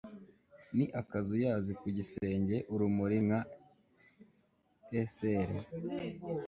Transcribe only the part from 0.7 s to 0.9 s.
Ni